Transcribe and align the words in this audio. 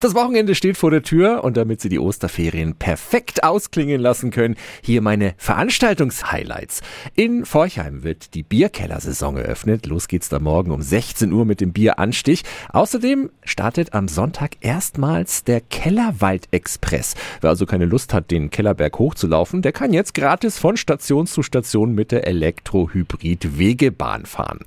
Das 0.00 0.14
Wochenende 0.14 0.54
steht 0.54 0.76
vor 0.76 0.92
der 0.92 1.02
Tür 1.02 1.42
und 1.42 1.56
damit 1.56 1.80
Sie 1.80 1.88
die 1.88 1.98
Osterferien 1.98 2.76
perfekt 2.76 3.42
ausklingen 3.42 4.00
lassen 4.00 4.30
können, 4.30 4.54
hier 4.80 5.02
meine 5.02 5.34
Veranstaltungshighlights. 5.38 6.82
In 7.16 7.44
Forchheim 7.44 8.04
wird 8.04 8.34
die 8.34 8.44
Bierkellersaison 8.44 9.38
eröffnet. 9.38 9.86
Los 9.86 10.06
geht's 10.06 10.28
da 10.28 10.38
morgen 10.38 10.70
um 10.70 10.82
16 10.82 11.32
Uhr 11.32 11.44
mit 11.44 11.60
dem 11.60 11.72
Bieranstich. 11.72 12.44
Außerdem 12.72 13.30
startet 13.42 13.92
am 13.92 14.06
Sonntag 14.06 14.52
erstmals 14.60 15.42
der 15.42 15.62
Kellerwald-Express. 15.62 17.16
Wer 17.40 17.50
also 17.50 17.66
keine 17.66 17.86
Lust 17.86 18.14
hat, 18.14 18.30
den 18.30 18.50
Kellerberg 18.50 18.96
hochzulaufen, 19.00 19.62
der 19.62 19.72
kann 19.72 19.92
jetzt 19.92 20.14
gratis 20.14 20.60
von 20.60 20.76
Station 20.76 21.26
zu 21.26 21.42
Station 21.42 21.96
mit 21.96 22.12
der 22.12 22.24
Elektrohybrid-Wegebahn 22.24 24.26
fahren. 24.26 24.60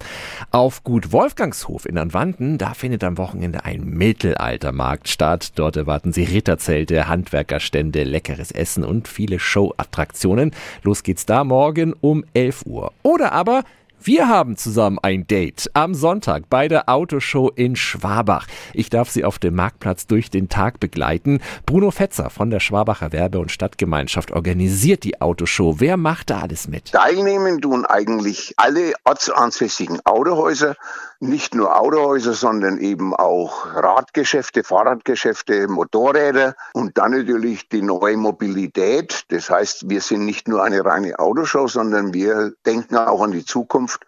Auf 0.50 0.84
Gut 0.84 1.14
Wolfgangshof 1.14 1.86
in 1.86 1.98
Anwanden, 1.98 2.58
da 2.58 2.74
findet 2.74 3.06
am 3.06 3.18
Wochenende 3.18 3.64
ein 3.64 3.86
Mittelaltermarkt 3.86 5.08
statt. 5.08 5.21
Start. 5.22 5.60
Dort 5.60 5.78
erwarten 5.78 6.14
Sie 6.14 6.24
Ritterzelte, 6.24 7.08
Handwerkerstände, 7.08 8.04
leckeres 8.04 8.52
Essen 8.52 8.84
und 8.84 9.08
viele 9.08 9.38
Showattraktionen. 9.38 10.50
Los 10.82 11.04
geht's 11.04 11.28
da 11.28 11.44
morgen 11.44 11.94
um 12.02 12.26
11 12.34 12.66
Uhr. 12.66 12.92
Oder 13.04 13.32
aber 13.32 13.64
wir 14.04 14.28
haben 14.28 14.58
zusammen 14.58 14.98
ein 15.02 15.28
Date 15.28 15.70
am 15.74 15.94
Sonntag 15.94 16.50
bei 16.50 16.68
der 16.68 16.90
Autoshow 16.90 17.52
in 17.56 17.76
Schwabach. 17.76 18.48
Ich 18.74 18.90
darf 18.90 19.12
Sie 19.12 19.24
auf 19.24 19.38
dem 19.38 19.56
Marktplatz 19.56 20.08
durch 20.08 20.32
den 20.32 20.50
Tag 20.50 20.80
begleiten. 20.80 21.40
Bruno 21.68 21.92
Fetzer 21.92 22.32
von 22.32 22.50
der 22.50 22.60
Schwabacher 22.60 23.12
Werbe- 23.12 23.38
und 23.38 23.52
Stadtgemeinschaft 23.52 24.32
organisiert 24.32 25.04
die 25.04 25.22
Autoshow. 25.22 25.76
Wer 25.80 25.98
macht 25.98 26.32
da 26.32 26.40
alles 26.40 26.68
mit? 26.68 26.94
Teilnehmen 26.94 27.62
tun 27.62 27.86
eigentlich 27.86 28.56
alle 28.58 28.94
ortsansässigen 29.04 30.04
Autohäuser, 30.04 30.76
nicht 31.20 31.54
nur 31.54 31.80
Autohäuser, 31.80 32.34
sondern 32.34 32.80
eben 32.80 33.14
auch 33.14 33.68
Radgeschäfte, 33.76 34.64
Fahrradgeschäfte, 34.64 35.68
Motorräder 35.68 36.56
und 36.74 36.98
dann 36.98 37.12
natürlich 37.12 37.70
die 37.70 37.82
neue 37.82 38.18
Mobilität. 38.18 39.26
Das 39.28 39.50
heißt, 39.50 39.90
wir 39.90 40.02
sind 40.02 40.26
nicht 40.26 40.48
nur 40.48 40.64
eine 40.64 40.84
reine 40.84 41.20
Autoshow, 41.20 41.68
sondern 41.68 42.14
wir 42.14 42.54
denken 42.66 42.96
auch 42.96 43.22
an 43.22 43.32
die 43.32 43.46
Zukunft 43.46 43.91
Zukunft. 43.92 44.06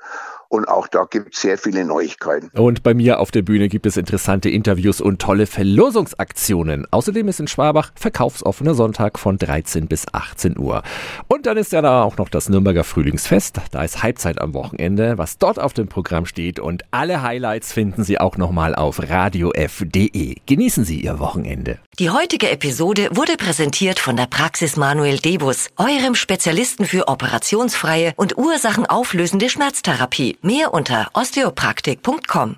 Und 0.50 0.68
auch 0.68 0.88
da 0.88 1.06
gibt 1.10 1.34
es 1.34 1.42
sehr 1.42 1.58
viele 1.58 1.84
Neuigkeiten. 1.84 2.50
Und 2.58 2.84
bei 2.84 2.94
mir 2.94 3.20
auf 3.20 3.32
der 3.32 3.42
Bühne 3.42 3.70
gibt 3.70 3.86
es 3.86 3.98
interessante 3.98 4.50
Interviews 4.50 5.02
und 5.02 5.20
tolle 5.20 5.48
Verlosungsaktionen. 5.48 6.86
Außerdem 6.92 7.28
ist 7.28 7.40
in 7.40 7.48
Schwabach 7.48 7.92
verkaufsoffener 7.96 8.76
Sonntag 8.76 9.18
von 9.18 9.38
13 9.38 9.88
bis 9.88 10.06
18 10.12 10.58
Uhr. 10.60 10.84
Und 11.28 11.46
dann 11.46 11.58
ist 11.58 11.72
ja 11.72 11.82
da 11.82 12.04
auch 12.04 12.18
noch 12.18 12.30
das 12.30 12.50
Nürnberger 12.50 12.84
Frühlingsfest. 12.84 13.62
Da 13.72 13.84
ist 13.84 14.04
Halbzeit 14.04 14.40
am 14.40 14.54
Wochenende, 14.54 15.18
was 15.18 15.38
dort 15.40 15.60
auf 15.60 15.74
dem 15.74 15.88
Programm 15.88 16.26
steht. 16.26 16.60
Und 16.60 16.84
alle 16.92 17.24
Highlights 17.24 17.74
finden 17.74 18.04
Sie 18.04 18.20
auch 18.20 18.38
nochmal 18.38 18.76
auf 18.76 19.02
radiof.de. 19.10 20.36
Genießen 20.46 20.86
Sie 20.86 21.02
Ihr 21.02 21.20
Wochenende. 21.20 21.80
Die 22.00 22.10
heutige 22.10 22.50
Episode 22.50 23.10
wurde 23.12 23.38
präsentiert 23.38 24.00
von 24.00 24.16
der 24.16 24.28
Praxis 24.28 24.78
Manuel 24.78 25.18
Debus, 25.18 25.70
eurem 25.78 26.16
Spezialisten 26.16 26.86
für 26.86 27.08
operationsfreie 27.08 28.14
und 28.18 28.38
ursachenauflösende 28.38 29.50
Schmerztherapie. 29.50 30.38
Mehr 30.46 30.74
unter 30.74 31.08
osteopraktik.com. 31.14 32.58